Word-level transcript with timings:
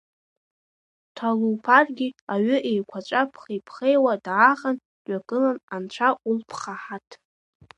Ҭалуԥаргьы 1.15 2.07
аҩы 2.33 2.57
еиқәаҵәа 2.69 3.21
ԥхеиԥхеиуа 3.31 4.13
даахан, 4.25 4.77
дҩагыланы 5.05 5.51
Анцәа 5.75 6.09
улԥха 6.29 6.75
ҳаҭ! 6.83 7.09